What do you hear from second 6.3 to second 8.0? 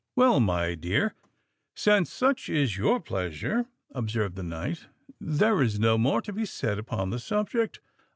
be said upon the subject.